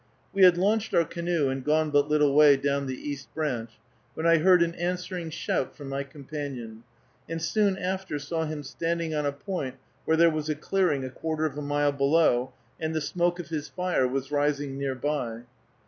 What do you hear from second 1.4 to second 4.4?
and gone but little way down the East Branch, when I